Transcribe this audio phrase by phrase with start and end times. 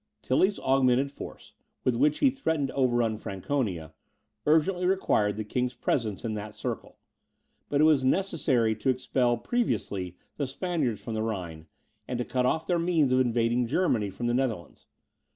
[0.23, 1.53] Tilly's augmented force,
[1.83, 3.93] with which he threatened to overrun Franconia,
[4.47, 6.97] urgently required the king's presence in that circle;
[7.69, 11.67] but it was necessary to expel previously the Spaniards from the Rhine,
[12.07, 14.87] and to cut off their means of invading Germany from the Netherlands.